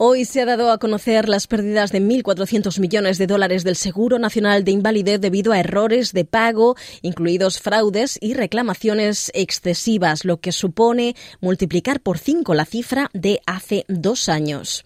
Hoy 0.00 0.26
se 0.26 0.40
ha 0.40 0.44
dado 0.44 0.70
a 0.70 0.78
conocer 0.78 1.28
las 1.28 1.48
pérdidas 1.48 1.90
de 1.90 2.00
1.400 2.00 2.78
millones 2.78 3.18
de 3.18 3.26
dólares 3.26 3.64
del 3.64 3.74
Seguro 3.74 4.20
Nacional 4.20 4.62
de 4.62 4.70
Invalidez 4.70 5.20
debido 5.20 5.50
a 5.50 5.58
errores 5.58 6.12
de 6.12 6.24
pago, 6.24 6.76
incluidos 7.02 7.58
fraudes 7.58 8.16
y 8.20 8.34
reclamaciones 8.34 9.32
excesivas, 9.34 10.24
lo 10.24 10.36
que 10.36 10.52
supone 10.52 11.16
multiplicar 11.40 11.98
por 11.98 12.18
cinco 12.18 12.54
la 12.54 12.64
cifra 12.64 13.10
de 13.12 13.40
hace 13.44 13.86
dos 13.88 14.28
años. 14.28 14.84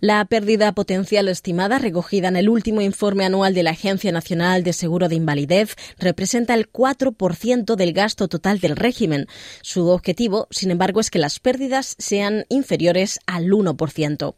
La 0.00 0.24
pérdida 0.26 0.72
potencial 0.72 1.26
estimada 1.28 1.78
recogida 1.80 2.28
en 2.28 2.36
el 2.36 2.48
último 2.48 2.80
informe 2.80 3.24
anual 3.24 3.52
de 3.52 3.64
la 3.64 3.70
Agencia 3.70 4.12
Nacional 4.12 4.62
de 4.62 4.72
Seguro 4.72 5.08
de 5.08 5.16
Invalidez 5.16 5.74
representa 5.98 6.54
el 6.54 6.70
4% 6.70 7.74
del 7.74 7.92
gasto 7.92 8.28
total 8.28 8.60
del 8.60 8.76
régimen. 8.76 9.26
Su 9.60 9.88
objetivo, 9.88 10.46
sin 10.50 10.70
embargo, 10.70 11.00
es 11.00 11.10
que 11.10 11.18
las 11.18 11.40
pérdidas 11.40 11.96
sean 11.98 12.44
inferiores 12.48 13.18
al 13.26 13.46
1%. 13.46 14.34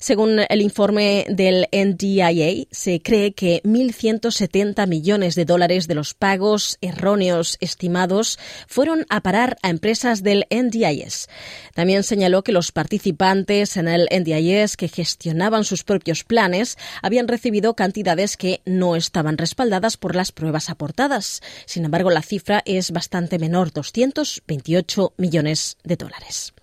Según 0.00 0.40
el 0.48 0.60
informe 0.60 1.26
del 1.28 1.68
NDIA, 1.70 2.66
se 2.72 3.00
cree 3.00 3.34
que 3.34 3.62
1.170 3.62 4.88
millones 4.88 5.36
de 5.36 5.44
dólares 5.44 5.86
de 5.86 5.94
los 5.94 6.14
pagos 6.14 6.78
erróneos 6.80 7.56
estimados 7.60 8.38
fueron 8.66 9.06
a 9.10 9.20
parar 9.20 9.58
a 9.62 9.70
empresas 9.70 10.24
del 10.24 10.46
NDIS. 10.50 11.28
También 11.72 12.02
señaló 12.02 12.42
que 12.42 12.50
los 12.50 12.72
participantes 12.72 13.76
en 13.76 13.86
el 13.86 14.08
NDIS 14.10 14.76
que 14.76 14.88
gestionaban 15.04 15.64
sus 15.64 15.84
propios 15.84 16.24
planes 16.24 16.78
habían 17.02 17.28
recibido 17.28 17.74
cantidades 17.74 18.38
que 18.38 18.62
no 18.64 18.96
estaban 18.96 19.36
respaldadas 19.36 19.98
por 19.98 20.16
las 20.16 20.32
pruebas 20.32 20.70
aportadas. 20.70 21.42
Sin 21.66 21.84
embargo, 21.84 22.10
la 22.10 22.22
cifra 22.22 22.62
es 22.64 22.90
bastante 22.90 23.38
menor, 23.38 23.70
228 23.70 25.12
millones 25.18 25.76
de 25.84 25.96
dólares. 25.96 26.54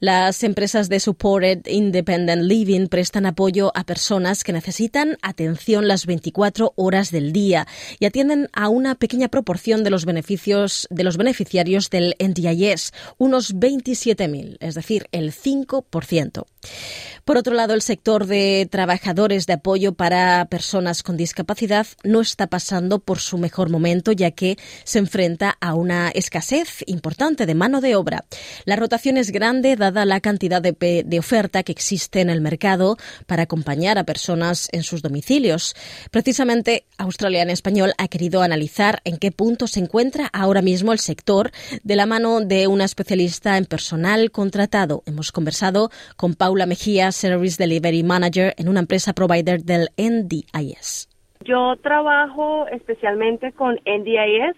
Las 0.00 0.44
empresas 0.44 0.88
de 0.88 0.98
Supported 0.98 1.66
Independent 1.66 2.42
Living 2.42 2.86
prestan 2.86 3.26
apoyo 3.26 3.70
a 3.74 3.84
personas 3.84 4.44
que 4.44 4.54
necesitan 4.54 5.18
atención 5.20 5.88
las 5.88 6.06
24 6.06 6.72
horas 6.76 7.10
del 7.10 7.34
día 7.34 7.66
y 7.98 8.06
atienden 8.06 8.48
a 8.54 8.70
una 8.70 8.94
pequeña 8.94 9.28
proporción 9.28 9.84
de 9.84 9.90
los 9.90 10.06
beneficios 10.06 10.88
de 10.88 11.04
los 11.04 11.18
beneficiarios 11.18 11.90
del 11.90 12.14
NDIS, 12.18 12.94
unos 13.18 13.54
27.000, 13.54 14.56
es 14.60 14.74
decir, 14.74 15.06
el 15.12 15.34
5%. 15.34 16.46
Por 17.24 17.36
otro 17.36 17.54
lado, 17.54 17.74
el 17.74 17.82
sector 17.82 18.26
de 18.26 18.66
trabajadores 18.70 19.46
de 19.46 19.52
apoyo 19.52 19.92
para 19.92 20.46
personas 20.46 21.02
con 21.02 21.16
discapacidad 21.16 21.86
no 22.02 22.20
está 22.20 22.46
pasando 22.48 22.98
por 22.98 23.18
su 23.18 23.38
mejor 23.38 23.70
momento, 23.70 24.12
ya 24.12 24.30
que 24.30 24.58
se 24.84 24.98
enfrenta 24.98 25.56
a 25.60 25.74
una 25.74 26.08
escasez 26.08 26.82
importante 26.86 27.46
de 27.46 27.54
mano 27.54 27.80
de 27.80 27.94
obra. 27.94 28.24
La 28.64 28.76
rotación 28.76 29.16
es 29.16 29.30
grande 29.30 29.76
dada 29.76 30.04
la 30.06 30.20
cantidad 30.20 30.60
de, 30.60 31.04
de 31.06 31.18
oferta 31.18 31.62
que 31.62 31.72
existe 31.72 32.20
en 32.20 32.30
el 32.30 32.40
mercado 32.40 32.96
para 33.26 33.44
acompañar 33.44 33.98
a 33.98 34.04
personas 34.04 34.68
en 34.72 34.82
sus 34.82 35.02
domicilios. 35.02 35.76
Precisamente, 36.10 36.86
Australia 36.98 37.42
en 37.42 37.50
Español 37.50 37.92
ha 37.98 38.08
querido 38.08 38.42
analizar 38.42 39.02
en 39.04 39.18
qué 39.18 39.30
punto 39.30 39.66
se 39.66 39.80
encuentra 39.80 40.26
ahora 40.32 40.62
mismo 40.62 40.92
el 40.92 40.98
sector 40.98 41.52
de 41.82 41.96
la 41.96 42.06
mano 42.06 42.40
de 42.40 42.66
una 42.66 42.84
especialista 42.84 43.56
en 43.56 43.66
personal 43.66 44.30
contratado. 44.30 45.02
Hemos 45.06 45.32
conversado 45.32 45.90
con 46.16 46.34
Paula 46.34 46.49
Mejía, 46.66 47.12
Service 47.12 47.56
Delivery 47.62 48.02
Manager 48.02 48.54
en 48.58 48.68
una 48.68 48.80
empresa 48.80 49.12
provider 49.12 49.60
del 49.60 49.88
NDIS. 49.96 51.08
Yo 51.44 51.76
trabajo 51.82 52.66
especialmente 52.68 53.52
con 53.52 53.76
NDIS. 53.86 54.56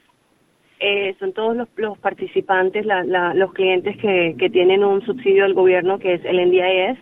Eh, 0.81 1.15
son 1.21 1.33
todos 1.33 1.57
los, 1.57 1.99
participantes, 1.99 2.85
los 2.85 3.53
clientes 3.53 3.97
que, 3.99 4.51
tienen 4.51 4.83
un 4.83 5.01
subsidio 5.07 5.45
del 5.45 5.55
gobierno, 5.55 5.99
que 5.99 6.15
es 6.15 6.25
el 6.25 6.45
NDIS. 6.45 6.99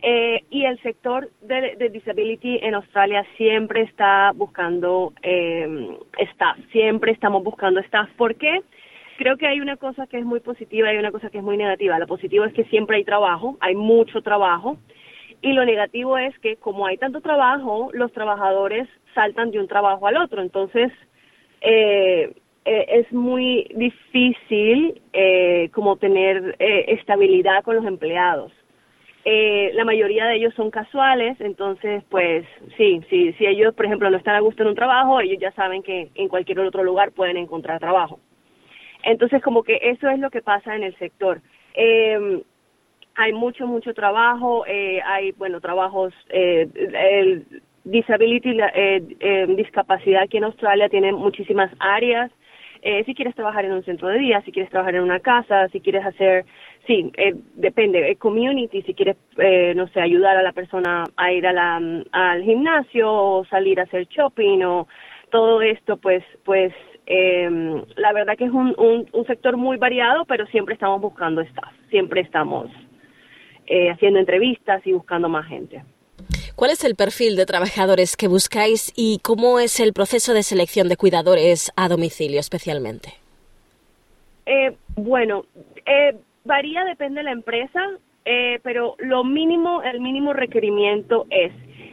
Eh, 0.00 0.44
y 0.50 0.64
el 0.64 0.80
sector 0.80 1.28
de, 1.42 1.90
disability 1.90 2.58
en 2.62 2.74
Australia 2.74 3.26
siempre 3.36 3.82
está 3.82 4.32
buscando 4.34 5.12
eh, 5.22 5.98
staff, 6.18 6.56
siempre 6.70 7.12
estamos 7.12 7.42
buscando 7.42 7.80
staff. 7.80 8.08
¿Por 8.16 8.36
qué? 8.36 8.62
Creo 9.18 9.36
que 9.36 9.48
hay 9.48 9.60
una 9.60 9.76
cosa 9.76 10.06
que 10.06 10.16
es 10.16 10.24
muy 10.24 10.40
positiva 10.40 10.94
y 10.94 10.96
una 10.96 11.10
cosa 11.10 11.28
que 11.28 11.38
es 11.38 11.44
muy 11.44 11.56
negativa. 11.56 11.98
La 11.98 12.06
positiva 12.06 12.46
es 12.46 12.54
que 12.54 12.64
siempre 12.64 12.96
hay 12.96 13.04
trabajo, 13.04 13.58
hay 13.60 13.74
mucho 13.74 14.22
trabajo. 14.22 14.78
Y 15.42 15.52
lo 15.52 15.64
negativo 15.64 16.16
es 16.16 16.38
que 16.38 16.56
como 16.56 16.86
hay 16.86 16.96
tanto 16.96 17.20
trabajo, 17.20 17.90
los 17.92 18.12
trabajadores 18.12 18.88
saltan 19.14 19.50
de 19.50 19.58
un 19.58 19.68
trabajo 19.68 20.06
al 20.06 20.16
otro. 20.16 20.40
Entonces, 20.40 20.92
eh, 21.60 22.32
eh, 22.64 22.86
es 22.88 23.12
muy 23.12 23.68
difícil 23.74 25.02
eh, 25.12 25.68
como 25.72 25.96
tener 25.96 26.56
estabilidad 26.58 27.64
con 27.64 27.76
los 27.76 27.86
empleados. 27.86 28.52
la 29.24 29.84
mayoría 29.84 30.26
de 30.26 30.36
ellos 30.36 30.54
son 30.54 30.70
casuales, 30.70 31.36
entonces, 31.40 32.02
pues 32.08 32.46
sí, 32.76 33.02
sí, 33.10 33.32
si 33.34 33.46
ellos, 33.46 33.74
por 33.74 33.84
ejemplo, 33.84 34.08
no 34.10 34.16
están 34.16 34.36
a 34.36 34.40
gusto 34.40 34.62
en 34.62 34.70
un 34.70 34.74
trabajo, 34.74 35.20
ellos 35.20 35.38
ya 35.40 35.52
saben 35.52 35.82
que 35.82 36.08
en 36.14 36.28
cualquier 36.28 36.60
otro 36.60 36.82
lugar 36.82 37.12
pueden 37.12 37.36
encontrar 37.36 37.78
trabajo. 37.78 38.20
Entonces, 39.04 39.42
como 39.42 39.62
que 39.62 39.78
eso 39.82 40.08
es 40.08 40.18
lo 40.18 40.30
que 40.30 40.42
pasa 40.42 40.74
en 40.74 40.82
el 40.82 40.96
sector. 40.98 41.40
Eh, 41.74 42.42
hay 43.14 43.32
mucho, 43.32 43.66
mucho 43.66 43.94
trabajo, 43.94 44.64
eh, 44.66 45.00
hay, 45.04 45.32
bueno, 45.32 45.60
trabajos, 45.60 46.14
eh, 46.28 46.68
el 46.74 47.46
disability, 47.84 48.50
eh, 48.60 49.02
eh, 49.20 49.46
discapacidad 49.48 50.22
aquí 50.22 50.36
en 50.36 50.44
Australia 50.44 50.88
tiene 50.88 51.12
muchísimas 51.12 51.70
áreas. 51.80 52.30
Eh, 52.80 53.02
si 53.04 53.14
quieres 53.14 53.34
trabajar 53.34 53.64
en 53.64 53.72
un 53.72 53.82
centro 53.82 54.06
de 54.06 54.20
día, 54.20 54.40
si 54.42 54.52
quieres 54.52 54.70
trabajar 54.70 54.94
en 54.94 55.02
una 55.02 55.18
casa, 55.18 55.66
si 55.68 55.80
quieres 55.80 56.06
hacer, 56.06 56.44
sí, 56.86 57.10
eh, 57.16 57.34
depende, 57.54 58.14
community, 58.16 58.82
si 58.82 58.94
quieres, 58.94 59.16
no 59.74 59.88
sé, 59.88 60.00
ayudar 60.00 60.36
a 60.36 60.42
la 60.44 60.52
persona 60.52 61.02
a 61.16 61.32
ir 61.32 61.42
la, 61.42 61.80
al 62.12 62.42
gimnasio 62.44 63.12
o 63.12 63.44
salir 63.46 63.80
a 63.80 63.82
hacer 63.82 64.06
shopping 64.06 64.62
o 64.62 64.86
todo 65.30 65.60
esto, 65.60 65.96
pues, 65.96 66.22
pues 66.44 66.72
eh, 67.10 67.48
la 67.96 68.12
verdad 68.12 68.36
que 68.36 68.44
es 68.44 68.52
un, 68.52 68.74
un, 68.78 69.26
sector 69.26 69.56
muy 69.56 69.78
variado, 69.78 70.26
pero 70.26 70.46
siempre 70.48 70.74
estamos 70.74 71.00
buscando 71.00 71.40
staff, 71.40 71.72
siempre 71.88 72.20
estamos 72.20 72.70
eh, 73.66 73.90
haciendo 73.90 74.18
entrevistas 74.18 74.86
y 74.86 74.92
buscando 74.92 75.26
más 75.26 75.46
gente. 75.46 75.82
¿Cuál 76.54 76.70
es 76.70 76.84
el 76.84 76.96
perfil 76.96 77.36
de 77.36 77.46
trabajadores 77.46 78.14
que 78.14 78.28
buscáis 78.28 78.92
y 78.94 79.20
cómo 79.22 79.58
es 79.58 79.80
el 79.80 79.94
proceso 79.94 80.34
de 80.34 80.42
selección 80.42 80.88
de 80.88 80.98
cuidadores 80.98 81.72
a 81.76 81.88
domicilio 81.88 82.40
especialmente? 82.40 83.14
Eh, 84.44 84.76
bueno, 84.96 85.46
eh, 85.86 86.14
varía, 86.44 86.84
depende 86.84 87.20
de 87.20 87.24
la 87.24 87.32
empresa, 87.32 87.80
eh, 88.26 88.60
pero 88.62 88.96
lo 88.98 89.24
mínimo, 89.24 89.82
el 89.82 90.00
mínimo 90.00 90.34
requerimiento 90.34 91.26
es 91.30 91.52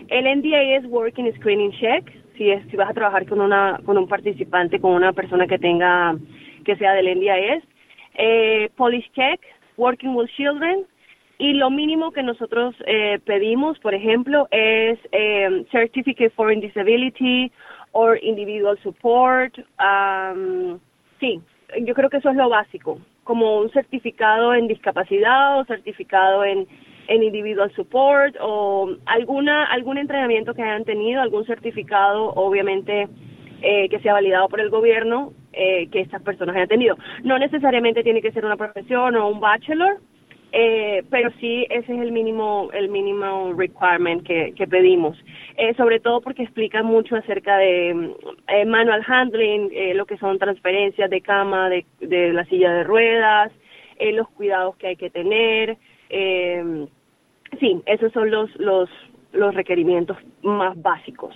el 0.09 0.25
NDA 0.25 0.77
es 0.77 0.85
Working 0.87 1.33
Screening 1.35 1.71
Check, 1.71 2.24
si, 2.37 2.49
es, 2.49 2.65
si 2.69 2.77
vas 2.77 2.89
a 2.89 2.93
trabajar 2.93 3.25
con, 3.27 3.41
una, 3.41 3.79
con 3.85 3.97
un 3.97 4.07
participante, 4.07 4.79
con 4.79 4.91
una 4.91 5.13
persona 5.13 5.47
que 5.47 5.57
tenga, 5.57 6.15
que 6.63 6.75
sea 6.75 6.93
del 6.93 7.17
NDIS, 7.17 7.63
eh, 8.15 8.69
Polish 8.75 9.09
Check, 9.13 9.41
Working 9.77 10.15
with 10.15 10.29
Children, 10.35 10.85
y 11.37 11.53
lo 11.53 11.69
mínimo 11.69 12.11
que 12.11 12.23
nosotros 12.23 12.75
eh, 12.85 13.19
pedimos, 13.25 13.77
por 13.79 13.93
ejemplo, 13.93 14.47
es 14.51 14.97
eh, 15.11 15.65
Certificate 15.71 16.29
for 16.29 16.55
Disability 16.55 17.51
or 17.91 18.17
Individual 18.23 18.77
Support. 18.83 19.57
Um, 19.79 20.79
sí, 21.19 21.41
yo 21.81 21.93
creo 21.93 22.09
que 22.09 22.17
eso 22.17 22.29
es 22.29 22.37
lo 22.37 22.49
básico, 22.49 22.99
como 23.23 23.59
un 23.59 23.69
certificado 23.71 24.53
en 24.53 24.67
discapacidad 24.67 25.59
o 25.59 25.65
certificado 25.65 26.45
en 26.45 26.67
en 27.07 27.23
individual 27.23 27.71
support 27.75 28.35
o 28.39 28.95
alguna 29.05 29.65
algún 29.65 29.97
entrenamiento 29.97 30.53
que 30.53 30.63
hayan 30.63 30.85
tenido, 30.85 31.21
algún 31.21 31.45
certificado, 31.45 32.33
obviamente 32.35 33.07
eh, 33.61 33.89
que 33.89 33.99
sea 33.99 34.13
validado 34.13 34.47
por 34.49 34.59
el 34.59 34.69
gobierno 34.69 35.33
eh, 35.53 35.87
que 35.89 36.01
estas 36.01 36.21
personas 36.21 36.55
hayan 36.55 36.67
tenido. 36.67 36.97
No 37.23 37.39
necesariamente 37.39 38.03
tiene 38.03 38.21
que 38.21 38.31
ser 38.31 38.45
una 38.45 38.57
profesión 38.57 39.15
o 39.15 39.29
un 39.29 39.39
bachelor, 39.39 39.97
eh, 40.51 41.03
pero 41.09 41.31
sí 41.39 41.65
ese 41.69 41.93
es 41.93 42.01
el 42.01 42.11
mínimo 42.11 42.69
el 42.73 42.89
mínimo 42.89 43.53
requirement 43.53 44.25
que, 44.25 44.53
que 44.55 44.67
pedimos. 44.67 45.17
Eh, 45.57 45.73
sobre 45.75 45.99
todo 45.99 46.21
porque 46.21 46.43
explica 46.43 46.83
mucho 46.83 47.15
acerca 47.15 47.57
de 47.57 48.13
eh, 48.47 48.65
manual 48.65 49.03
handling, 49.05 49.69
eh, 49.73 49.93
lo 49.93 50.05
que 50.05 50.17
son 50.17 50.39
transferencias 50.39 51.09
de 51.09 51.21
cama, 51.21 51.69
de, 51.69 51.85
de 51.99 52.33
la 52.33 52.45
silla 52.45 52.71
de 52.71 52.83
ruedas, 52.83 53.51
los 53.99 54.29
cuidados 54.29 54.75
que 54.77 54.87
hay 54.87 54.95
que 54.95 55.09
tener. 55.09 55.77
Eh, 56.09 56.87
sí, 57.59 57.81
esos 57.85 58.11
son 58.11 58.31
los, 58.31 58.53
los, 58.57 58.89
los 59.33 59.53
requerimientos 59.53 60.17
más 60.43 60.79
básicos. 60.81 61.35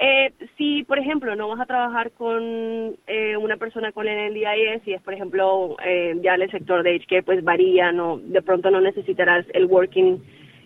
Eh, 0.00 0.32
si, 0.56 0.84
por 0.84 0.98
ejemplo, 0.98 1.34
no 1.36 1.48
vas 1.48 1.60
a 1.60 1.66
trabajar 1.66 2.10
con 2.12 2.96
eh, 3.06 3.36
una 3.36 3.56
persona 3.56 3.92
con 3.92 4.08
el 4.08 4.32
NDIS, 4.32 4.86
y 4.86 4.94
es, 4.94 5.02
por 5.02 5.14
ejemplo, 5.14 5.76
eh, 5.84 6.16
ya 6.22 6.34
el 6.34 6.50
sector 6.50 6.82
de 6.82 6.96
HK, 6.96 7.24
pues 7.24 7.44
varía, 7.44 7.92
no, 7.92 8.18
de 8.18 8.42
pronto 8.42 8.70
no 8.70 8.80
necesitarás 8.80 9.46
el 9.54 9.66
working 9.66 10.20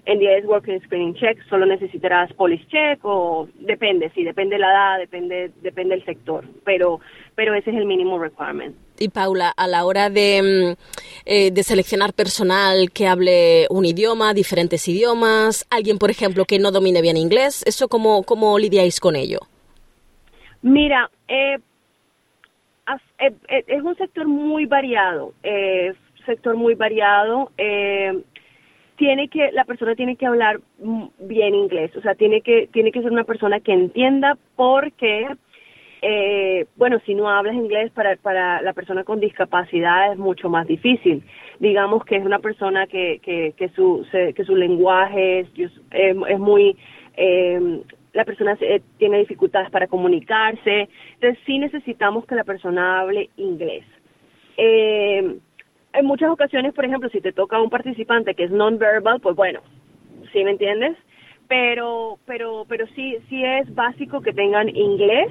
NDIS 0.07 0.45
Working 0.47 0.81
Screening 0.83 1.15
Check, 1.15 1.39
solo 1.49 1.65
necesitarás 1.65 2.33
Police 2.35 2.67
Check 2.69 3.01
o 3.05 3.49
depende, 3.61 4.11
sí, 4.15 4.23
depende 4.23 4.59
la 4.59 4.71
edad, 4.71 4.99
depende, 4.99 5.51
depende 5.63 5.95
el 5.95 6.05
sector, 6.05 6.45
pero, 6.65 7.01
pero 7.35 7.55
ese 7.55 7.71
es 7.71 7.77
el 7.77 7.87
mínimo 7.87 8.19
requirement. 8.19 8.77
Y 8.99 9.09
Paula, 9.09 9.53
a 9.57 9.67
la 9.67 9.85
hora 9.85 10.11
de, 10.11 10.43
mm, 10.43 10.83
eh, 11.25 11.51
de 11.51 11.63
seleccionar 11.63 12.13
personal 12.13 12.91
que 12.93 13.07
hable 13.07 13.67
un 13.71 13.87
idioma, 13.87 14.35
diferentes 14.35 14.87
idiomas, 14.89 15.67
alguien, 15.71 15.99
por 15.99 16.11
ejemplo, 16.11 16.45
que 16.45 16.59
no 16.59 16.71
domine 16.71 17.01
bien 17.01 17.17
inglés, 17.17 17.65
¿eso 17.67 17.89
cómo, 17.89 18.23
cómo 18.25 18.59
lidiáis 18.59 19.01
con 19.01 19.17
ello? 19.17 19.41
Mira, 20.61 21.11
eh, 21.29 21.57
eh, 23.19 23.65
es 23.67 23.83
un 23.83 23.97
sector 23.97 24.29
muy 24.29 24.67
variado, 24.67 25.33
sector 26.27 26.57
muy 26.57 26.75
variado. 26.75 27.51
Tiene 28.97 29.29
que 29.29 29.51
la 29.53 29.65
persona 29.65 29.95
tiene 29.95 30.17
que 30.17 30.27
hablar 30.27 30.61
bien 31.19 31.55
inglés, 31.55 31.95
o 31.97 32.01
sea, 32.01 32.15
tiene 32.15 32.41
que 32.41 32.69
tiene 32.73 32.93
que 32.93 33.03
ser 33.03 33.11
una 33.11 33.25
persona 33.25 33.61
que 33.61 33.73
entienda 33.73 34.37
porque 34.57 35.27
eh, 36.07 36.67
bueno, 36.77 37.01
si 37.07 37.15
no 37.15 37.31
hablas 37.31 37.55
inglés 37.55 37.91
para, 37.93 38.15
para 38.17 38.61
la 38.61 38.75
persona 38.75 39.05
con 39.05 39.21
discapacidad 39.21 40.13
es 40.13 40.19
mucho 40.19 40.51
más 40.51 40.67
difícil. 40.67 41.25
Digamos 41.61 42.05
que 42.05 42.17
es 42.17 42.27
una 42.27 42.41
persona 42.41 42.87
que, 42.87 43.21
que, 43.23 43.55
que, 43.57 43.71
su, 43.71 44.07
que 44.13 44.45
su 44.45 44.55
lenguaje 44.55 45.41
es, 45.41 45.49
es, 45.93 46.39
muy... 46.39 46.77
Eh, 47.17 47.81
la 48.13 48.27
persona 48.27 48.59
tiene 48.99 49.19
dificultades 49.19 49.71
para 49.71 49.87
comunicarse, 49.87 50.91
entonces 51.15 51.39
sí 51.47 51.59
necesitamos 51.59 52.27
que 52.27 52.35
la 52.35 52.45
persona 52.45 53.01
hable 53.01 53.31
inglés. 53.39 53.85
Eh, 54.59 55.39
en 55.95 56.07
muchas 56.07 56.31
ocasiones, 56.31 56.75
por 56.75 56.85
ejemplo, 56.85 57.09
si 57.11 57.21
te 57.21 57.33
toca 57.33 57.61
un 57.61 57.71
participante 57.71 58.35
que 58.35 58.45
es 58.45 58.51
non-verbal, 58.51 59.21
pues 59.21 59.37
bueno, 59.37 59.61
¿sí 60.33 60.45
me 60.45 60.53
entiendes? 60.53 60.97
Pero, 61.49 62.19
pero, 62.27 62.65
pero 62.69 62.87
sí, 62.95 63.17
sí 63.29 63.45
es 63.45 63.73
básico 63.75 64.21
que 64.21 64.33
tengan 64.33 64.69
inglés 64.69 65.31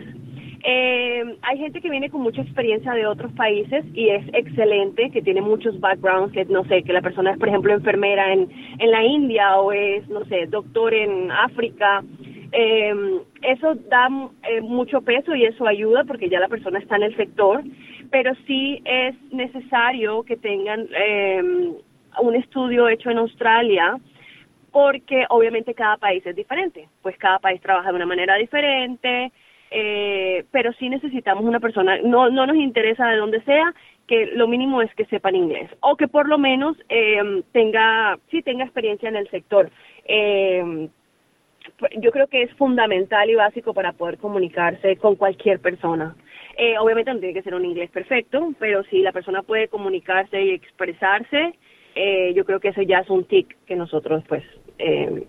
eh, 0.66 1.38
hay 1.42 1.58
gente 1.58 1.82
que 1.82 1.90
viene 1.90 2.10
con 2.10 2.22
mucha 2.22 2.42
experiencia 2.42 2.94
de 2.94 3.06
otros 3.06 3.34
países 3.34 3.84
y 3.94 4.10
es 4.10 4.26
excelente, 4.34 5.12
que 5.12 5.22
tiene 5.22 5.42
muchos 5.42 5.78
backgrounds, 5.80 6.32
que 6.32 6.46
no 6.46 6.64
sé, 6.66 6.84
que 6.84 6.94
la 6.94 7.02
persona 7.02 7.32
es, 7.32 7.38
por 7.38 7.50
ejemplo, 7.50 7.74
enfermera 7.74 8.32
en, 8.32 8.50
en 8.80 8.92
la 8.92 9.04
India 9.04 9.58
o 9.58 9.74
es, 9.74 10.08
no 10.08 10.24
sé, 10.26 10.46
doctor 10.48 10.94
en 10.94 11.32
África. 11.32 12.02
Eh, 12.54 12.94
eso 13.42 13.76
da 13.90 14.08
eh, 14.50 14.62
mucho 14.62 15.02
peso 15.02 15.36
y 15.36 15.44
eso 15.44 15.68
ayuda 15.68 16.06
porque 16.06 16.30
ya 16.30 16.40
la 16.40 16.48
persona 16.48 16.80
está 16.80 16.96
en 16.96 17.04
el 17.04 17.18
sector, 17.18 17.62
pero 18.14 18.36
sí 18.46 18.80
es 18.86 19.16
necesario 19.32 20.22
que 20.22 20.38
tengan 20.38 20.88
eh, 20.96 21.42
un 22.22 22.36
estudio 22.36 22.88
hecho 22.88 23.10
en 23.10 23.18
Australia 23.18 23.98
porque 24.72 25.26
obviamente 25.30 25.74
cada 25.74 25.98
país 25.98 26.24
es 26.24 26.36
diferente, 26.36 26.88
pues 27.02 27.18
cada 27.18 27.40
país 27.40 27.60
trabaja 27.60 27.90
de 27.90 27.96
una 27.96 28.06
manera 28.06 28.36
diferente, 28.36 29.32
eh, 29.72 30.46
pero 30.52 30.74
sí 30.74 30.90
necesitamos 30.90 31.44
una 31.44 31.60
persona, 31.60 31.98
no, 32.04 32.30
no 32.30 32.46
nos 32.46 32.56
interesa 32.56 33.08
de 33.08 33.18
dónde 33.18 33.42
sea, 33.46 33.74
que 34.06 34.28
lo 34.28 34.48
mínimo 34.48 34.84
es 34.84 34.94
que 34.94 35.06
sepan 35.06 35.36
inglés 35.36 35.72
o 35.80 35.96
que 35.96 36.08
por 36.08 36.30
lo 36.30 36.38
menos 36.38 36.78
eh, 36.90 37.42
tenga, 37.52 38.20
sí 38.30 38.44
tenga 38.44 38.64
experiencia 38.64 39.10
en 39.10 39.16
el 39.16 39.28
sector. 39.32 39.72
Eh, 40.06 40.88
yo 41.98 42.12
creo 42.12 42.28
que 42.28 42.44
es 42.44 42.54
fundamental 42.58 43.28
y 43.28 43.36
básico 43.36 43.74
para 43.74 43.94
poder 43.94 44.20
comunicarse 44.20 44.98
con 44.98 45.16
cualquier 45.16 45.60
persona. 45.60 46.16
Eh, 46.58 46.78
obviamente 46.80 47.14
no 47.14 47.20
tiene 47.20 47.34
que 47.34 47.42
ser 47.42 47.56
un 47.56 47.66
inglés 47.66 47.90
perfecto, 47.92 48.54
pero 48.60 48.84
si 48.84 49.00
la 49.02 49.12
persona 49.12 49.42
puede 49.42 49.68
comunicarse 49.68 50.42
y 50.42 50.52
expresarse, 50.52 51.54
eh, 51.96 52.34
yo 52.36 52.46
creo 52.46 52.60
que 52.60 52.70
eso 52.70 52.82
ya 52.82 53.00
es 53.00 53.10
un 53.10 53.26
tic 53.26 53.56
que 53.66 53.76
nosotros, 53.76 54.24
pues, 54.28 54.44
eh, 54.78 55.26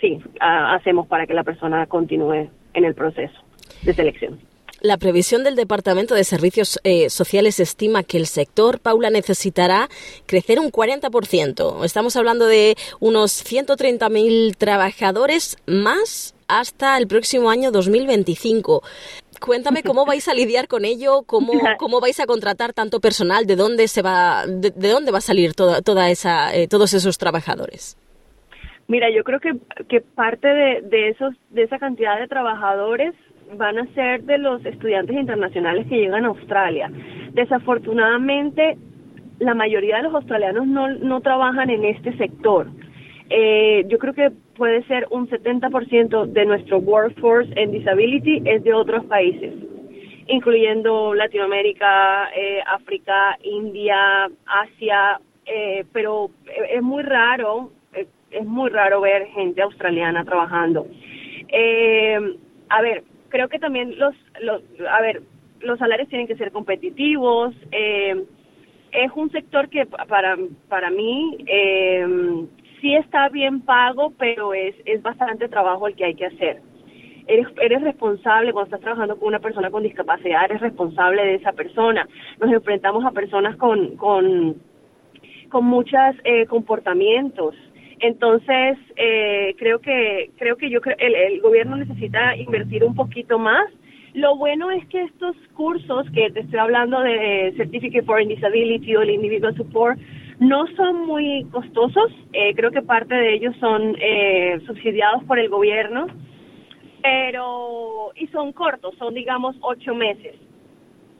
sí, 0.00 0.20
hacemos 0.40 1.06
para 1.06 1.26
que 1.26 1.34
la 1.34 1.44
persona 1.44 1.86
continúe 1.86 2.48
en 2.74 2.84
el 2.84 2.94
proceso 2.94 3.34
de 3.82 3.94
selección. 3.94 4.38
La 4.80 4.96
previsión 4.96 5.42
del 5.42 5.56
Departamento 5.56 6.14
de 6.14 6.22
Servicios 6.22 6.78
eh, 6.84 7.10
Sociales 7.10 7.58
estima 7.58 8.04
que 8.04 8.16
el 8.16 8.26
sector, 8.26 8.78
Paula, 8.78 9.10
necesitará 9.10 9.88
crecer 10.26 10.60
un 10.60 10.70
40%. 10.70 11.84
Estamos 11.84 12.14
hablando 12.14 12.46
de 12.46 12.76
unos 13.00 13.44
130.000 13.44 14.56
trabajadores 14.56 15.56
más 15.66 16.36
hasta 16.46 16.96
el 16.96 17.08
próximo 17.08 17.50
año 17.50 17.72
2025. 17.72 18.84
Cuéntame 19.40 19.82
cómo 19.82 20.04
vais 20.04 20.28
a 20.28 20.34
lidiar 20.34 20.68
con 20.68 20.84
ello, 20.84 21.22
cómo, 21.26 21.52
cómo 21.78 22.00
vais 22.00 22.18
a 22.20 22.26
contratar 22.26 22.72
tanto 22.72 23.00
personal, 23.00 23.46
de 23.46 23.56
dónde 23.56 23.88
se 23.88 24.02
va, 24.02 24.44
de, 24.46 24.70
dónde 24.70 25.12
va 25.12 25.18
a 25.18 25.22
salir 25.22 25.54
toda, 25.54 25.82
toda 25.82 26.10
esa, 26.10 26.54
eh, 26.54 26.68
todos 26.68 26.94
esos 26.94 27.18
trabajadores. 27.18 27.96
Mira, 28.86 29.10
yo 29.10 29.22
creo 29.22 29.40
que, 29.40 29.52
que 29.88 30.00
parte 30.00 30.48
de, 30.48 30.80
de, 30.82 31.08
esos, 31.10 31.34
de 31.50 31.62
esa 31.64 31.78
cantidad 31.78 32.18
de 32.18 32.26
trabajadores 32.26 33.14
van 33.54 33.78
a 33.78 33.86
ser 33.94 34.22
de 34.24 34.38
los 34.38 34.64
estudiantes 34.64 35.16
internacionales 35.16 35.86
que 35.88 35.96
llegan 35.96 36.24
a 36.24 36.28
Australia. 36.28 36.90
Desafortunadamente, 37.32 38.76
la 39.38 39.54
mayoría 39.54 39.96
de 39.96 40.04
los 40.04 40.14
australianos 40.14 40.66
no, 40.66 40.88
no 40.88 41.20
trabajan 41.20 41.70
en 41.70 41.84
este 41.84 42.16
sector. 42.16 42.68
Eh, 43.30 43.84
yo 43.88 43.98
creo 43.98 44.14
que 44.14 44.32
puede 44.58 44.82
ser 44.84 45.06
un 45.10 45.26
70% 45.28 46.26
de 46.26 46.44
nuestro 46.44 46.78
workforce 46.78 47.50
en 47.56 47.70
disability 47.70 48.42
es 48.44 48.62
de 48.62 48.74
otros 48.74 49.04
países, 49.06 49.54
incluyendo 50.26 51.14
Latinoamérica, 51.14 52.28
eh, 52.36 52.60
África, 52.66 53.38
India, 53.42 54.28
Asia, 54.44 55.18
eh, 55.46 55.86
pero 55.94 56.30
es 56.68 56.82
muy 56.82 57.02
raro, 57.02 57.70
es 58.30 58.44
muy 58.44 58.68
raro 58.68 59.00
ver 59.00 59.28
gente 59.28 59.62
australiana 59.62 60.24
trabajando. 60.24 60.86
a 62.68 62.82
ver, 62.82 63.04
creo 63.30 63.48
que 63.48 63.58
también 63.58 63.98
los, 63.98 64.14
los 64.42 64.62
a 64.90 65.00
ver, 65.00 65.22
los 65.60 65.78
salarios 65.78 66.08
tienen 66.08 66.26
que 66.26 66.36
ser 66.36 66.52
competitivos. 66.52 67.54
Eh, 67.72 68.24
es 68.92 69.12
un 69.14 69.30
sector 69.30 69.68
que 69.68 69.86
para, 69.86 70.36
para 70.68 70.90
mí 70.90 71.38
eh, 71.46 72.46
sí 72.80 72.94
está 72.94 73.28
bien 73.28 73.60
pago, 73.60 74.12
pero 74.18 74.54
es, 74.54 74.74
es 74.84 75.02
bastante 75.02 75.48
trabajo 75.48 75.88
el 75.88 75.94
que 75.94 76.04
hay 76.04 76.14
que 76.14 76.26
hacer. 76.26 76.60
Eres, 77.26 77.46
eres 77.60 77.82
responsable 77.82 78.52
cuando 78.52 78.66
estás 78.66 78.80
trabajando 78.80 79.18
con 79.18 79.28
una 79.28 79.38
persona 79.38 79.70
con 79.70 79.82
discapacidad, 79.82 80.44
eres 80.46 80.60
responsable 80.60 81.24
de 81.24 81.34
esa 81.34 81.52
persona. 81.52 82.08
Nos 82.40 82.50
enfrentamos 82.50 83.04
a 83.04 83.10
personas 83.10 83.56
con, 83.56 83.96
con, 83.96 84.56
con 85.50 85.64
muchos 85.64 86.16
eh, 86.24 86.46
comportamientos 86.46 87.54
entonces, 88.00 88.78
eh, 88.96 89.54
creo 89.58 89.80
que 89.80 90.30
creo 90.38 90.56
que 90.56 90.70
yo 90.70 90.80
el, 90.98 91.14
el 91.14 91.40
gobierno 91.40 91.76
necesita 91.76 92.36
invertir 92.36 92.84
un 92.84 92.94
poquito 92.94 93.38
más. 93.38 93.68
Lo 94.14 94.36
bueno 94.36 94.70
es 94.70 94.86
que 94.86 95.02
estos 95.02 95.36
cursos 95.54 96.06
que 96.12 96.30
te 96.30 96.40
estoy 96.40 96.58
hablando 96.58 97.00
de 97.00 97.52
Certificate 97.56 98.04
for 98.04 98.24
Disability 98.26 98.96
o 98.96 99.02
el 99.02 99.10
Individual 99.10 99.54
Support 99.56 99.98
no 100.40 100.66
son 100.76 101.06
muy 101.06 101.46
costosos. 101.50 102.12
Eh, 102.32 102.54
creo 102.54 102.70
que 102.70 102.82
parte 102.82 103.14
de 103.14 103.34
ellos 103.34 103.54
son 103.60 103.96
eh, 104.00 104.60
subsidiados 104.66 105.24
por 105.24 105.38
el 105.38 105.48
gobierno, 105.48 106.06
pero 107.02 108.12
y 108.16 108.26
son 108.28 108.52
cortos, 108.52 108.94
son 108.98 109.14
digamos 109.14 109.56
ocho 109.60 109.94
meses, 109.94 110.36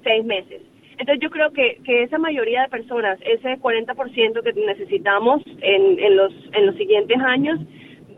seis 0.02 0.24
meses. 0.24 0.62
Entonces 0.98 1.20
yo 1.22 1.30
creo 1.30 1.52
que, 1.52 1.80
que 1.84 2.02
esa 2.02 2.18
mayoría 2.18 2.62
de 2.62 2.68
personas, 2.68 3.20
ese 3.22 3.56
40% 3.58 4.42
que 4.42 4.52
necesitamos 4.52 5.42
en, 5.60 5.98
en, 5.98 6.16
los, 6.16 6.32
en 6.52 6.66
los 6.66 6.74
siguientes 6.74 7.16
años, 7.20 7.60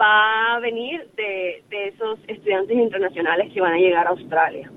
va 0.00 0.54
a 0.54 0.61
venir 0.61 1.07
de, 1.14 1.62
de 1.69 1.88
esos 1.88 2.19
estudiantes 2.26 2.75
internacionales 2.75 3.52
que 3.52 3.61
van 3.61 3.75
a 3.75 3.78
llegar 3.78 4.07
a 4.07 4.11
Australia. 4.11 4.71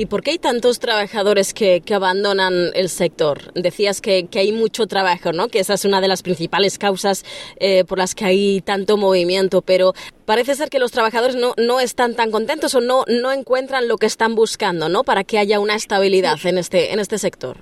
¿Y 0.00 0.06
por 0.06 0.22
qué 0.22 0.30
hay 0.30 0.38
tantos 0.38 0.78
trabajadores 0.78 1.52
que, 1.52 1.82
que 1.82 1.92
abandonan 1.92 2.70
el 2.72 2.88
sector? 2.88 3.52
Decías 3.52 4.00
que, 4.00 4.28
que, 4.28 4.38
hay 4.38 4.50
mucho 4.50 4.86
trabajo, 4.86 5.34
¿no? 5.34 5.48
Que 5.48 5.58
esa 5.58 5.74
es 5.74 5.84
una 5.84 6.00
de 6.00 6.08
las 6.08 6.22
principales 6.22 6.78
causas 6.78 7.22
eh, 7.56 7.84
por 7.84 7.98
las 7.98 8.14
que 8.14 8.24
hay 8.24 8.62
tanto 8.62 8.96
movimiento, 8.96 9.60
pero 9.60 9.92
parece 10.24 10.54
ser 10.54 10.70
que 10.70 10.78
los 10.78 10.90
trabajadores 10.90 11.36
no, 11.36 11.52
no 11.58 11.80
están 11.80 12.14
tan 12.14 12.30
contentos 12.30 12.74
o 12.74 12.80
no, 12.80 13.04
no 13.08 13.30
encuentran 13.30 13.88
lo 13.88 13.98
que 13.98 14.06
están 14.06 14.34
buscando, 14.34 14.88
¿no? 14.88 15.04
Para 15.04 15.22
que 15.22 15.38
haya 15.38 15.60
una 15.60 15.74
estabilidad 15.74 16.38
en 16.46 16.56
este, 16.56 16.94
en 16.94 16.98
este 16.98 17.18
sector. 17.18 17.58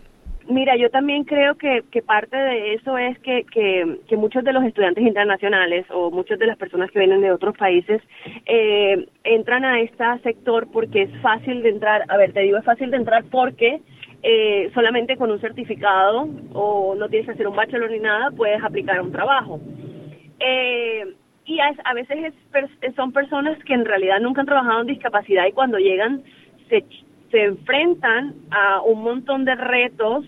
Mira, 0.49 0.76
yo 0.76 0.88
también 0.88 1.25
creo 1.25 1.57
que, 1.57 1.85
que 1.90 2.00
parte 2.00 2.35
de 2.35 2.73
eso 2.73 2.97
es 2.97 3.19
que, 3.19 3.45
que, 3.45 4.17
muchos 4.17 4.43
de 4.43 4.55
los 4.55 4.64
estudiantes 4.64 5.05
internacionales 5.05 5.85
o 5.90 6.11
muchas 6.11 6.38
de 6.38 6.47
las 6.47 6.57
personas 6.57 6.90
que 6.90 7.00
vienen 7.00 7.21
de 7.21 7.33
otros 7.33 7.55
países 7.55 8.00
eh, 8.47 9.07
entran 9.25 9.67
a 9.67 9.81
este 9.83 10.05
sector 10.23 10.67
porque 10.73 11.02
es 11.02 11.11
fácil 11.21 11.62
de 11.62 11.69
entrar. 11.69 12.05
A 12.09 12.17
ver, 12.17 12.33
te 12.33 12.40
digo, 12.40 12.57
es 12.57 12.64
fácil 12.64 12.90
de 12.90 12.97
entrar 12.97 13.25
porque 13.25 13.83
eh, 14.23 14.71
solamente 14.73 15.19
con 15.19 15.31
un 15.31 15.38
certificado 15.38 16.26
o 16.55 16.95
no 16.95 17.09
tienes 17.11 17.26
que 17.26 17.33
hacer 17.33 17.47
un 17.47 17.57
bachelor 17.57 17.90
ni 17.90 17.99
nada 17.99 18.31
puedes 18.31 18.64
aplicar 18.64 18.97
a 18.97 19.02
un 19.02 19.12
trabajo. 19.12 19.61
Eh, 20.40 21.14
y 21.45 21.61
a, 21.61 21.95
veces 21.95 22.33
son 22.97 23.12
personas 23.12 23.62
que 23.64 23.75
en 23.75 23.85
realidad 23.85 24.19
nunca 24.21 24.40
han 24.40 24.47
trabajado 24.47 24.81
en 24.81 24.87
discapacidad 24.87 25.47
y 25.47 25.52
cuando 25.52 25.78
llegan 25.78 26.23
se, 26.71 26.85
se 27.31 27.45
enfrentan 27.45 28.35
a 28.50 28.81
un 28.81 29.02
montón 29.02 29.45
de 29.45 29.55
retos 29.55 30.25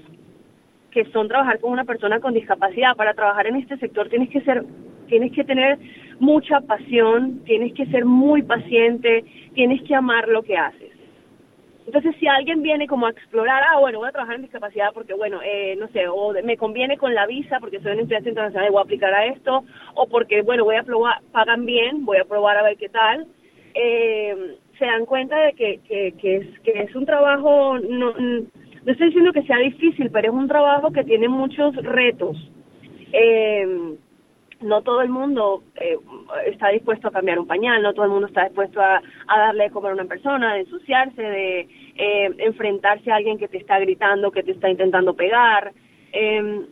que 0.90 1.04
son 1.06 1.28
trabajar 1.28 1.60
con 1.60 1.72
una 1.72 1.84
persona 1.84 2.20
con 2.20 2.34
discapacidad. 2.34 2.96
Para 2.96 3.14
trabajar 3.14 3.46
en 3.46 3.56
este 3.56 3.76
sector 3.78 4.08
tienes 4.08 4.30
que 4.30 4.40
ser, 4.42 4.64
tienes 5.08 5.32
que 5.32 5.44
tener 5.44 5.78
mucha 6.18 6.60
pasión, 6.60 7.42
tienes 7.44 7.72
que 7.74 7.86
ser 7.86 8.04
muy 8.04 8.42
paciente, 8.42 9.24
tienes 9.54 9.82
que 9.82 9.94
amar 9.94 10.28
lo 10.28 10.42
que 10.42 10.56
haces. 10.56 10.90
Entonces, 11.86 12.14
si 12.20 12.28
alguien 12.28 12.62
viene 12.62 12.86
como 12.86 13.06
a 13.06 13.10
explorar, 13.10 13.64
ah, 13.68 13.80
bueno, 13.80 13.98
voy 13.98 14.08
a 14.08 14.12
trabajar 14.12 14.36
en 14.36 14.42
discapacidad 14.42 14.92
porque, 14.94 15.14
bueno, 15.14 15.40
eh, 15.42 15.74
no 15.76 15.88
sé, 15.88 16.06
o 16.06 16.32
me 16.44 16.56
conviene 16.56 16.96
con 16.96 17.14
la 17.14 17.26
visa 17.26 17.58
porque 17.58 17.80
soy 17.80 17.92
una 17.92 18.02
empresa 18.02 18.28
internacional 18.28 18.68
y 18.68 18.70
voy 18.70 18.80
a 18.80 18.84
aplicar 18.84 19.12
a 19.12 19.26
esto, 19.26 19.64
o 19.94 20.06
porque, 20.06 20.42
bueno, 20.42 20.64
voy 20.64 20.76
a 20.76 20.84
probar, 20.84 21.20
pagan 21.32 21.66
bien, 21.66 22.04
voy 22.04 22.18
a 22.18 22.24
probar 22.26 22.58
a 22.58 22.62
ver 22.62 22.76
qué 22.76 22.90
tal, 22.90 23.26
eh, 23.74 24.56
se 24.78 24.84
dan 24.84 25.04
cuenta 25.04 25.36
de 25.40 25.52
que, 25.54 25.80
que, 25.88 26.14
que, 26.20 26.36
es, 26.36 26.60
que 26.60 26.82
es 26.82 26.94
un 26.94 27.06
trabajo, 27.06 27.78
no, 27.78 28.14
no 28.84 28.92
estoy 28.92 29.08
diciendo 29.08 29.32
que 29.32 29.42
sea 29.42 29.58
difícil, 29.58 30.10
pero 30.10 30.28
es 30.28 30.34
un 30.34 30.48
trabajo 30.48 30.90
que 30.90 31.04
tiene 31.04 31.28
muchos 31.28 31.74
retos. 31.76 32.36
Eh, 33.12 33.96
no 34.62 34.82
todo 34.82 35.00
el 35.02 35.08
mundo 35.08 35.62
eh, 35.76 35.96
está 36.46 36.68
dispuesto 36.68 37.08
a 37.08 37.12
cambiar 37.12 37.38
un 37.38 37.46
pañal, 37.46 37.82
no 37.82 37.94
todo 37.94 38.04
el 38.04 38.10
mundo 38.10 38.26
está 38.26 38.44
dispuesto 38.44 38.80
a, 38.80 39.00
darle 39.26 39.64
de 39.64 39.70
comer 39.70 39.92
a 39.92 39.94
una 39.94 40.04
persona, 40.04 40.54
de 40.54 40.60
ensuciarse, 40.60 41.22
de 41.22 41.60
eh, 41.96 42.34
enfrentarse 42.38 43.10
a 43.10 43.16
alguien 43.16 43.38
que 43.38 43.48
te 43.48 43.58
está 43.58 43.78
gritando, 43.78 44.30
que 44.30 44.42
te 44.42 44.52
está 44.52 44.68
intentando 44.70 45.14
pegar. 45.14 45.72
Eh, 46.12 46.66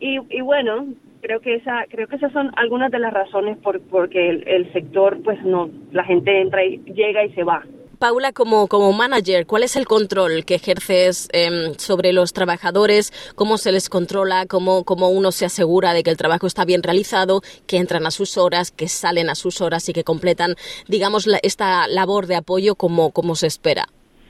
y, 0.00 0.18
y 0.30 0.40
bueno, 0.40 0.86
creo 1.20 1.40
que 1.40 1.56
esa 1.56 1.84
creo 1.88 2.06
que 2.06 2.16
esas 2.16 2.32
son 2.32 2.52
algunas 2.56 2.90
de 2.90 2.98
las 2.98 3.12
razones 3.12 3.58
por 3.58 3.80
porque 3.88 4.28
el, 4.28 4.46
el 4.46 4.72
sector 4.72 5.20
pues 5.22 5.42
no 5.42 5.68
la 5.90 6.04
gente 6.04 6.40
entra 6.40 6.64
y 6.64 6.78
llega 6.78 7.24
y 7.24 7.32
se 7.32 7.42
va 7.42 7.64
Paula, 7.98 8.32
como, 8.32 8.68
como 8.68 8.92
manager, 8.92 9.44
¿cuál 9.46 9.64
es 9.64 9.74
el 9.76 9.86
control 9.86 10.44
que 10.44 10.54
ejerces 10.54 11.28
em, 11.32 11.74
sobre 11.74 12.12
los 12.12 12.32
trabajadores? 12.32 13.12
¿Cómo 13.34 13.58
se 13.58 13.72
les 13.72 13.88
controla? 13.88 14.46
¿Cómo, 14.48 14.84
¿Cómo 14.84 15.08
uno 15.08 15.32
se 15.32 15.44
asegura 15.44 15.92
de 15.92 16.04
que 16.04 16.10
el 16.10 16.16
trabajo 16.16 16.46
está 16.46 16.64
bien 16.64 16.82
realizado, 16.82 17.40
que 17.66 17.78
entran 17.78 18.06
a 18.06 18.12
sus 18.12 18.38
horas, 18.38 18.70
que 18.70 18.86
salen 18.86 19.30
a 19.30 19.34
sus 19.34 19.60
horas 19.60 19.88
y 19.88 19.92
que 19.92 20.04
completan, 20.04 20.54
digamos, 20.86 21.26
esta 21.42 21.88
labor 21.88 22.26
de 22.26 22.36
apoyo 22.36 22.76
como, 22.76 23.10
como 23.10 23.34
se 23.34 23.48
espera? 23.48 23.86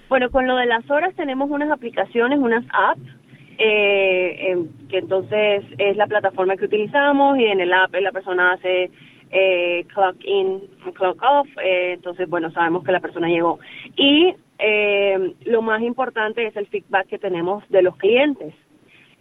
Bueno, 0.09 0.31
con 0.31 0.47
lo 0.47 0.57
de 0.57 0.65
las 0.65 0.91
horas 0.91 1.15
tenemos 1.15 1.51
unas 1.51 1.71
aplicaciones, 1.71 2.39
unas 2.39 2.65
apps, 2.73 3.03
eh, 3.59 4.57
que 4.89 4.99
entonces 4.99 5.65
es 5.77 5.97
la 5.97 6.07
plataforma 6.07 6.57
que 6.57 6.65
utilizamos 6.65 7.37
y 7.39 7.45
en 7.45 7.61
el 7.61 7.73
app 7.75 7.95
la 8.01 8.13
persona 8.13 8.53
hace 8.53 8.91
eh, 9.31 9.85
clock 9.93 10.17
in, 10.25 10.63
clock 10.95 11.23
off, 11.23 11.49
eh, 11.63 11.95
entonces 11.95 12.29
bueno, 12.29 12.51
sabemos 12.51 12.85
que 12.85 12.93
la 12.93 13.01
persona 13.01 13.29
llegó. 13.29 13.59
Y 13.97 14.35
eh, 14.59 15.35
lo 15.45 15.63
más 15.63 15.83
importante 15.83 16.47
es 16.47 16.57
el 16.57 16.67
feedback 16.67 17.07
que 17.07 17.19
tenemos 17.19 17.69
de 17.69 17.83
los 17.83 17.97
clientes. 17.97 18.55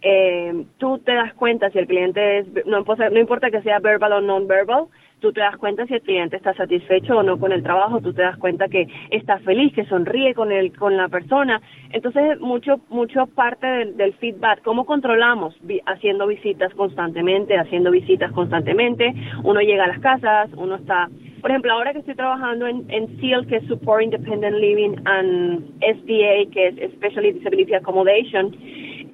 Eh, 0.00 0.64
tú 0.78 0.98
te 0.98 1.12
das 1.12 1.34
cuenta 1.34 1.70
si 1.70 1.78
el 1.78 1.86
cliente 1.86 2.38
es, 2.38 2.46
no, 2.66 2.84
no 2.84 3.18
importa 3.18 3.50
que 3.50 3.62
sea 3.62 3.80
verbal 3.80 4.12
o 4.12 4.20
non-verbal, 4.20 4.86
tú 5.20 5.32
te 5.32 5.40
das 5.40 5.56
cuenta 5.56 5.86
si 5.86 5.94
el 5.94 6.02
cliente 6.02 6.36
está 6.36 6.54
satisfecho 6.54 7.18
o 7.18 7.22
no 7.22 7.38
con 7.38 7.52
el 7.52 7.62
trabajo, 7.62 8.00
tú 8.00 8.12
te 8.12 8.22
das 8.22 8.36
cuenta 8.38 8.68
que 8.68 8.86
está 9.10 9.38
feliz, 9.40 9.72
que 9.74 9.84
sonríe 9.86 10.34
con 10.34 10.52
el, 10.52 10.76
con 10.76 10.96
la 10.96 11.08
persona. 11.08 11.60
Entonces, 11.90 12.40
mucho, 12.40 12.80
mucho 12.88 13.26
parte 13.26 13.66
del, 13.66 14.14
feedback, 14.14 14.62
¿cómo 14.62 14.84
controlamos? 14.84 15.54
haciendo 15.86 16.26
visitas 16.26 16.72
constantemente, 16.74 17.56
haciendo 17.56 17.90
visitas 17.90 18.32
constantemente, 18.32 19.12
uno 19.44 19.60
llega 19.60 19.84
a 19.84 19.88
las 19.88 20.00
casas, 20.00 20.50
uno 20.56 20.76
está, 20.76 21.08
por 21.40 21.50
ejemplo, 21.50 21.72
ahora 21.72 21.92
que 21.92 22.00
estoy 22.00 22.14
trabajando 22.14 22.66
en, 22.66 22.84
en 22.90 23.20
SEAL, 23.20 23.46
que 23.46 23.56
es 23.56 23.64
Support 23.66 24.02
Independent 24.02 24.56
Living, 24.56 24.96
and 25.04 25.64
SDA, 25.80 26.50
que 26.52 26.68
es 26.68 26.78
Especially 26.78 27.32
Disability 27.32 27.74
Accommodation, 27.74 28.54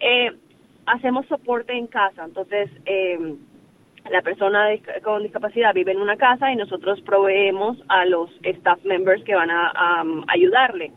eh, 0.01 0.33
hacemos 0.87 1.27
soporte 1.27 1.73
en 1.77 1.87
casa, 1.87 2.25
entonces, 2.25 2.71
eh, 2.87 3.35
la 4.11 4.23
persona 4.23 4.69
con 5.03 5.23
discapacidad 5.23 5.75
vive 5.75 5.93
en 5.93 6.01
una 6.01 6.17
casa 6.17 6.53
y 6.53 6.57
nosotros 6.57 7.01
proveemos 7.03 7.79
a 7.89 8.05
los 8.05 8.31
staff 8.43 8.85
members 8.85 9.23
que 9.25 9.35
van 9.35 9.51
a, 9.51 10.05
ayudarle. 10.29 10.93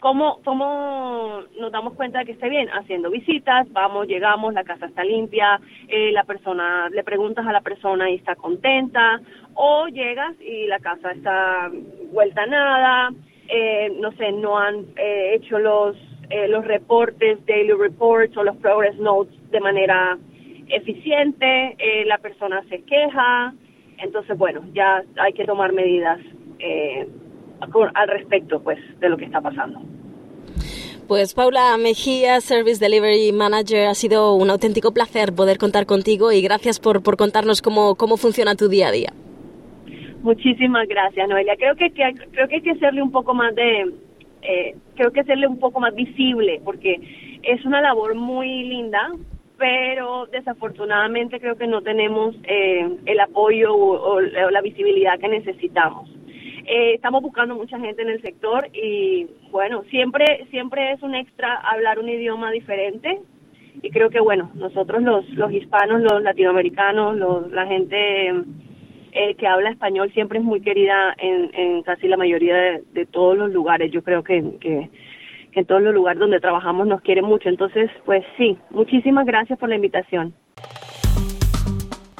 ¿Cómo, 0.00 0.40
¿Cómo 0.44 1.42
nos 1.58 1.72
damos 1.72 1.92
cuenta 1.94 2.20
de 2.20 2.24
que 2.24 2.32
esté 2.32 2.48
bien? 2.48 2.68
Haciendo 2.70 3.10
visitas, 3.10 3.70
vamos, 3.72 4.06
llegamos, 4.06 4.54
la 4.54 4.64
casa 4.64 4.86
está 4.86 5.04
limpia, 5.04 5.60
eh, 5.88 6.10
la 6.12 6.24
persona, 6.24 6.88
le 6.88 7.04
preguntas 7.04 7.46
a 7.46 7.52
la 7.52 7.60
persona 7.60 8.10
y 8.10 8.14
está 8.14 8.34
contenta, 8.34 9.20
o 9.54 9.88
llegas 9.88 10.40
y 10.40 10.66
la 10.66 10.78
casa 10.78 11.10
está 11.10 11.70
vuelta 12.12 12.44
a 12.44 12.46
nada, 12.46 13.10
eh, 13.48 13.92
no 14.00 14.12
sé, 14.12 14.32
no 14.32 14.58
han 14.58 14.86
eh, 14.96 15.34
hecho 15.34 15.58
los, 15.58 15.96
los 16.48 16.64
reportes, 16.64 17.44
daily 17.44 17.72
reports 17.72 18.36
o 18.38 18.44
los 18.44 18.56
progress 18.56 18.96
notes 18.96 19.34
de 19.50 19.60
manera 19.60 20.16
eficiente, 20.72 21.76
eh, 21.78 22.04
la 22.06 22.18
persona 22.18 22.62
se 22.68 22.82
queja, 22.82 23.54
entonces 23.98 24.36
bueno, 24.36 24.62
ya 24.72 25.02
hay 25.18 25.32
que 25.32 25.44
tomar 25.44 25.72
medidas 25.72 26.18
eh, 26.58 27.06
al 27.94 28.08
respecto 28.08 28.62
pues 28.62 28.78
de 29.00 29.08
lo 29.08 29.16
que 29.16 29.26
está 29.26 29.40
pasando. 29.40 29.80
Pues 31.08 31.34
Paula 31.34 31.76
Mejía, 31.76 32.40
Service 32.40 32.78
Delivery 32.78 33.32
Manager, 33.32 33.88
ha 33.88 33.94
sido 33.94 34.36
un 34.36 34.48
auténtico 34.48 34.92
placer 34.92 35.32
poder 35.34 35.58
contar 35.58 35.84
contigo 35.84 36.30
y 36.30 36.40
gracias 36.40 36.78
por, 36.78 37.02
por 37.02 37.16
contarnos 37.16 37.62
cómo, 37.62 37.96
cómo 37.96 38.16
funciona 38.16 38.54
tu 38.54 38.68
día 38.68 38.88
a 38.88 38.92
día. 38.92 39.12
Muchísimas 40.22 40.86
gracias, 40.86 41.28
Noelia. 41.28 41.56
Creo 41.56 41.74
que, 41.74 41.90
creo 41.90 42.48
que 42.48 42.54
hay 42.54 42.62
que 42.62 42.70
hacerle 42.70 43.02
un 43.02 43.10
poco 43.10 43.34
más 43.34 43.54
de, 43.54 43.92
eh, 44.42 44.76
creo 44.94 45.10
que 45.12 45.20
hacerle 45.20 45.46
un 45.46 45.58
poco 45.58 45.80
más 45.80 45.94
visible, 45.94 46.60
porque 46.64 47.00
es 47.42 47.64
una 47.64 47.80
labor 47.80 48.14
muy 48.14 48.64
linda, 48.64 49.12
pero 49.60 50.24
desafortunadamente 50.32 51.38
creo 51.38 51.54
que 51.54 51.66
no 51.66 51.82
tenemos 51.82 52.34
eh, 52.44 52.96
el 53.04 53.20
apoyo 53.20 53.74
o, 53.74 54.18
la 54.22 54.62
visibilidad 54.62 55.20
que 55.20 55.28
necesitamos. 55.28 56.08
Eh, 56.64 56.94
estamos 56.94 57.20
buscando 57.20 57.54
mucha 57.54 57.78
gente 57.78 58.00
en 58.00 58.08
el 58.08 58.22
sector 58.22 58.68
y 58.72 59.26
bueno, 59.50 59.82
siempre 59.90 60.46
siempre 60.50 60.92
es 60.92 61.02
un 61.02 61.14
extra 61.14 61.56
hablar 61.56 61.98
un 61.98 62.08
idioma 62.08 62.50
diferente 62.50 63.20
y 63.82 63.90
creo 63.90 64.08
que 64.08 64.20
bueno, 64.20 64.50
nosotros 64.54 65.02
los, 65.02 65.28
los 65.30 65.52
hispanos, 65.52 66.00
los 66.00 66.22
latinoamericanos, 66.22 67.18
los, 67.18 67.52
la 67.52 67.66
gente 67.66 68.30
eh, 69.12 69.34
que 69.34 69.46
habla 69.46 69.72
español 69.72 70.10
siempre 70.14 70.38
es 70.38 70.44
muy 70.44 70.62
querida 70.62 71.14
en, 71.18 71.50
en 71.52 71.82
casi 71.82 72.08
la 72.08 72.16
mayoría 72.16 72.56
de, 72.94 73.06
todos 73.10 73.36
los 73.36 73.52
lugares. 73.52 73.92
Yo 73.92 74.02
creo 74.02 74.24
que 74.24 74.88
en 75.58 75.66
todos 75.66 75.82
los 75.82 75.92
lugares 75.92 76.20
donde 76.20 76.38
trabajamos 76.40 76.86
nos 76.86 77.00
quiere 77.02 77.22
mucho. 77.22 77.48
Entonces, 77.48 77.90
pues 78.04 78.24
sí, 78.36 78.56
muchísimas 78.70 79.26
gracias 79.26 79.58
por 79.58 79.68
la 79.68 79.76
invitación. 79.76 80.32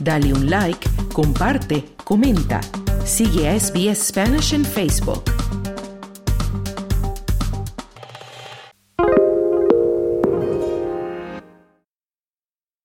Dale 0.03 0.33
un 0.33 0.49
like, 0.49 0.89
comparte, 1.13 1.85
comenta. 2.05 2.61
Sigue 3.05 3.49
a 3.49 3.59
SBS 3.59 4.09
Spanish 4.09 4.55
en 4.55 4.65
Facebook. 4.65 5.39